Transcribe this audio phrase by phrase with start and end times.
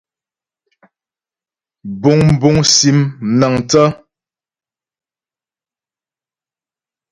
[2.01, 2.97] Buŋbuŋ sim
[3.29, 3.87] mnaəŋthə́.